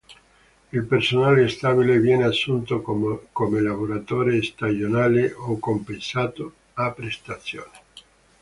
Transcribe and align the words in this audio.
Il 0.73 0.83
personale 0.87 1.47
stabile 1.47 1.99
viene 1.99 2.23
assunto 2.23 2.81
come 2.81 3.61
lavoratore 3.61 4.41
stagionale 4.41 5.31
o 5.31 5.59
compensato 5.59 6.53
a 6.73 6.89
prestazione. 6.91 7.71